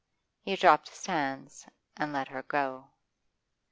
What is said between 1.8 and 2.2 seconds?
and